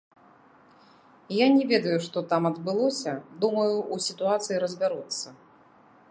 Я 1.39 1.47
не 1.57 1.65
ведаю, 1.71 1.97
што 2.05 2.17
там 2.31 2.49
адбылося, 2.51 3.13
думаю, 3.43 3.75
у 3.97 3.99
сітуацыі 4.07 4.61
разбяруцца. 4.63 5.27